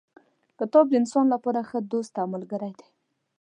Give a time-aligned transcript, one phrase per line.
[0.59, 2.87] کتاب د انسان لپاره ښه دوست او ملګری دی.